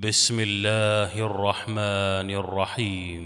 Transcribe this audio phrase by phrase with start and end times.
[0.00, 3.22] بسم الله الرحمن الرحيم.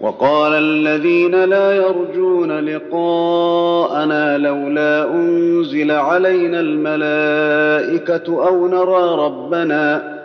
[0.00, 10.16] وقال الذين لا يرجون لقاءنا لولا أنزل علينا الملائكة أو نرى ربنا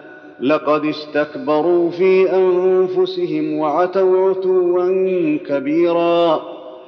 [0.41, 6.41] لقد استكبروا في أنفسهم وعتوا عتوا كبيرا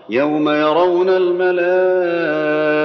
[0.10, 2.83] يوم يرون الملائكة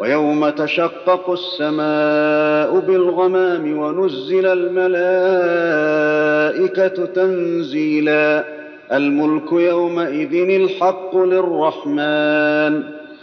[0.00, 5.04] ويوم تشقق السماء بالغمام ونزل الملائكة
[7.04, 8.44] تنزيلا.
[8.92, 12.82] الملك يومئذ الحق للرحمن.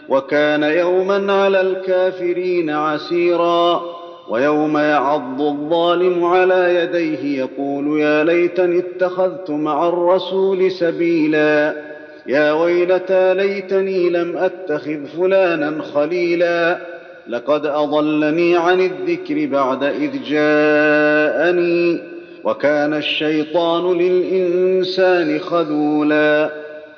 [0.10, 3.82] وكان يوما على الكافرين عسيرا.
[4.30, 11.95] ويوم يعض الظالم على يديه يقول يا ليتني اتخذت مع الرسول سبيلا.
[12.28, 16.78] يا ويلتى ليتني لم أتخذ فلانا خليلا.
[17.28, 22.00] لقد أضلني عن الذكر بعد إذ جاءني
[22.44, 26.50] وكان الشيطان للإنسان خذولا.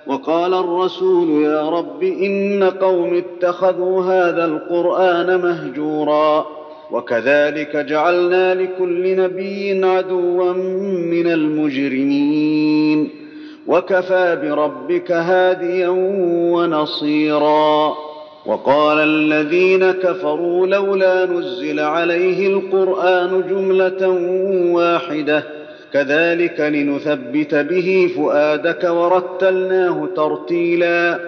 [0.07, 6.45] وقال الرسول يا رب إن قوم اتخذوا هذا القرآن مهجورا.
[6.91, 10.53] وكذلك جعلنا لكل نبي عدوا
[11.11, 13.26] من المجرمين.
[13.67, 15.89] وكفى بربك هاديا
[16.53, 17.95] ونصيرا.
[18.45, 24.07] وقال الذين كفروا لولا نزل عليه القرآن جملة
[24.75, 25.43] واحدة.
[25.93, 31.19] كذلك لنثبت به فؤادك ورتلناه ترتيلا.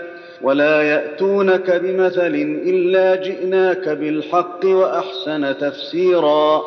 [0.41, 6.61] ولا يأتونك بمثل إلا جئناك بالحق وأحسن تفسيرا.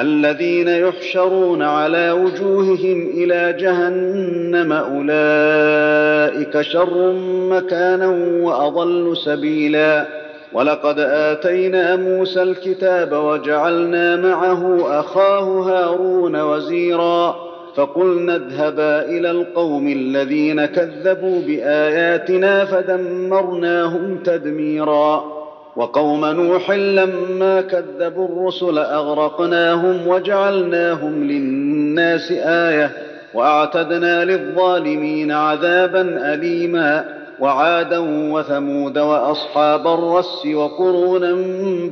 [0.00, 7.12] الذين يحشرون على وجوههم إلى جهنم أولئك شر
[7.50, 8.08] مكانا
[8.42, 10.06] وأضل سبيلا.
[10.52, 17.36] ولقد آتينا موسى الكتاب وجعلنا معه أخاه هارون وزيرا.
[17.76, 25.37] فقلنا اذهبا إلى القوم الذين كذبوا بآياتنا فدمرناهم تدميرا.
[25.78, 32.90] وقوم نوح لما كذبوا الرسل أغرقناهم وجعلناهم للناس آية
[33.34, 37.04] وأعتدنا للظالمين عذابا أليما
[37.40, 37.98] وعادا
[38.32, 41.32] وثمود وأصحاب الرس وقرونا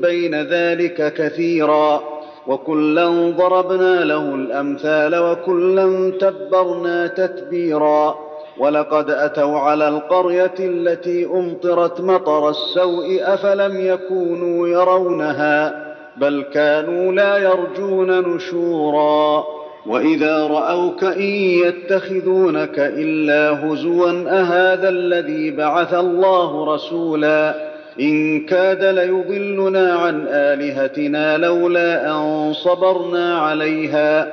[0.02, 2.02] بين ذلك كثيرا
[2.46, 3.06] وكلا
[3.38, 8.25] ضربنا له الأمثال وكلا تبرنا تتبيرا
[8.58, 15.86] ولقد أتوا على القرية التي أمطرت مطر السوء أفلم يكونوا يرونها
[16.16, 19.44] بل كانوا لا يرجون نشورا
[19.86, 21.22] وإذا رأوك إن
[21.64, 27.54] يتخذونك إلا هزوا أهذا الذي بعث الله رسولا
[28.00, 34.32] إن كاد ليضلنا عن آلهتنا لولا أن صبرنا عليها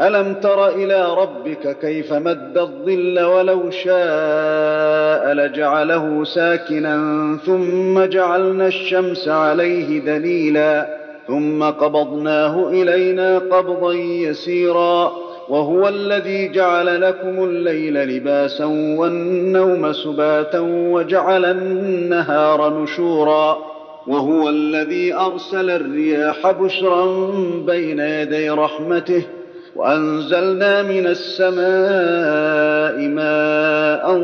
[0.00, 6.96] ألم تر إلى ربك كيف مد الظل ولو شاء لجعله ساكنا
[7.46, 10.86] ثم جعلنا الشمس عليه دليلا
[11.26, 15.12] ثم قبضناه إلينا قبضا يسيرا
[15.48, 18.64] وهو الذي جعل لكم الليل لباسا
[18.98, 20.60] والنوم سباتا
[20.92, 23.58] وجعل النهار نشورا
[24.06, 27.30] وهو الذي أرسل الرياح بشرا
[27.66, 29.22] بين يدي رحمته
[29.76, 34.18] وأنزلنا من السماء ماء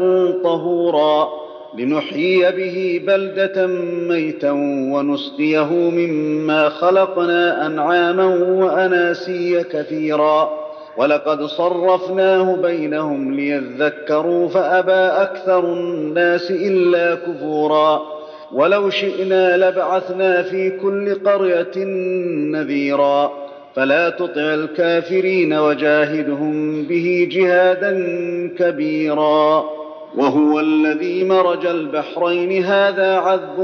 [0.45, 1.29] طهورا
[1.79, 3.67] لنحيي به بلدة
[4.09, 4.51] ميتا
[4.93, 8.27] ونسقيه مما خلقنا أنعاما
[8.65, 10.65] وأناسيا كثيرا.
[10.97, 18.03] ولقد صرفناه بينهم ليذكروا فأبى أكثر الناس إلا كفورا.
[18.53, 21.85] ولو شئنا لبعثنا في كل قرية
[22.53, 23.44] نذيرا.
[23.77, 27.93] فلا تطع الكافرين وجاهدهم به جهادا
[28.59, 29.65] كبيرا.
[30.17, 32.65] وهو الذي مرج البحرين.
[32.65, 33.59] هذا عذب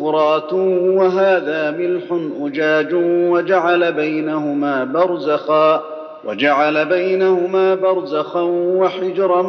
[0.00, 2.02] فرات وهذا ملح
[2.42, 2.94] أجاج
[3.30, 5.82] وجعل بينهما برزخا
[6.24, 9.42] وجعل بينهما برزخا وحجرا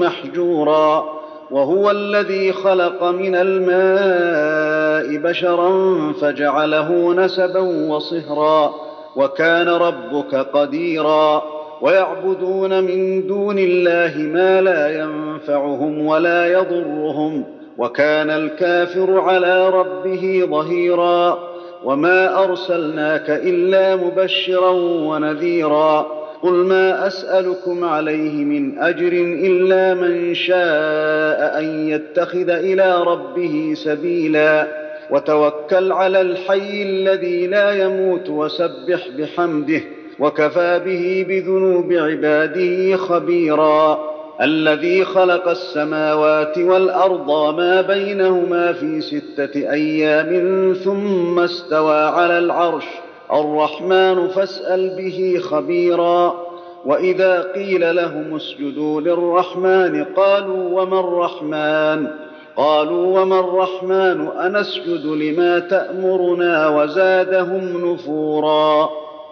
[0.00, 1.18] محجورا.
[1.50, 5.72] وهو الذي خلق من الماء بشرا
[6.12, 8.87] فجعله نسبا وصهرا.
[9.16, 11.42] وكان ربك قديرا
[11.80, 17.44] ويعبدون من دون الله ما لا ينفعهم ولا يضرهم
[17.78, 21.38] وكان الكافر على ربه ظهيرا
[21.84, 24.70] وما أرسلناك إلا مبشرا
[25.08, 26.06] ونذيرا
[26.42, 35.92] قل ما أسألكم عليه من أجر إلا من شاء أن يتخذ إلى ربه سبيلا وتوكل
[35.92, 39.80] على الحي الذي لا يموت وسبح بحمده
[40.18, 43.98] وكفى به بذنوب عباده خبيرا.
[44.42, 52.84] الذي خلق السماوات والأرض ما بينهما في ستة أيام ثم استوى على العرش.
[53.32, 56.48] الرحمن فاسأل به خبيرا.
[56.84, 62.27] وإذا قيل لهم اسجدوا للرحمن قالوا وما الرحمن؟
[62.58, 68.90] قالوا وما الرحمن أنسجد لما تأمرنا وزادهم نفورا.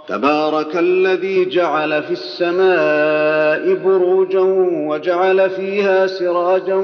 [0.09, 4.41] تبارك الذي جعل في السماء بروجا
[4.89, 6.75] وجعل فيها سراجا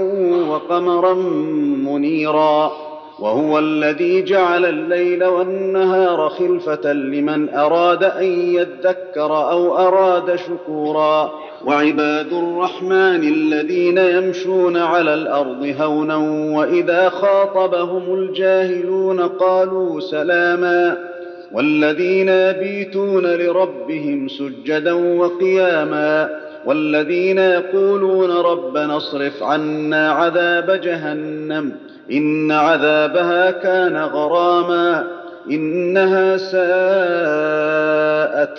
[0.51, 1.15] وقمرا
[1.85, 2.73] منيرا.
[3.23, 11.33] وهو الذي جعل الليل والنهار خلفة لمن أراد أن يذكر أو أراد شكورا.
[11.65, 16.17] وعباد الرحمن الذين يمشون على الأرض هونا
[16.59, 20.97] وإذا خاطبهم الجاهلون قالوا سلاما.
[21.53, 26.29] والذين يبيتون لربهم سجدا وقياما.
[26.67, 31.73] والذين يقولون ربنا اصرف عنا عذاب جهنم.
[32.11, 35.07] إن عذابها كان غراما
[35.51, 36.63] إنها ساءت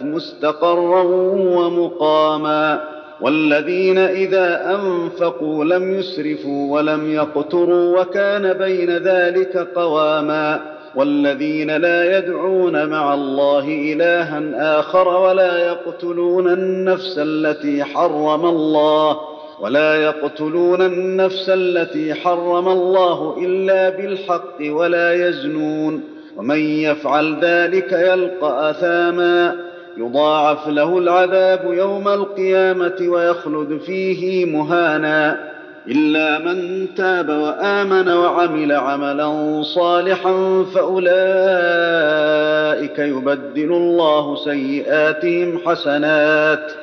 [0.03, 1.03] مستقرا
[1.33, 2.83] ومقاما.
[3.21, 10.59] والذين إذا أنفقوا لم يسرفوا ولم يقتروا وكان بين ذلك قواما.
[10.95, 19.32] والذين لا يدعون مع الله إلها آخر ولا يقتلون النفس التي حرم الله.
[19.63, 26.03] ولا يقتلون النفس التي حرم الله إلا بالحق ولا يزنون.
[26.37, 29.55] ومن يفعل ذلك يلقى أثاما.
[29.97, 35.53] يضاعف له العذاب يوم القيامة ويخلد فيه مهانا.
[35.87, 41.09] إلا من تاب وآمن وعمل عملا صالحا فأولئك
[42.99, 46.82] يبدل الله سيئاتهم حسنات.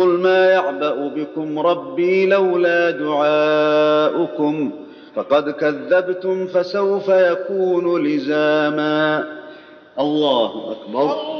[0.00, 4.70] قل ما يعبأ بكم ربي لولا دعاؤكم
[5.14, 9.24] فقد كذبتم فسوف يكون لزاما.
[10.00, 11.39] الله أكبر.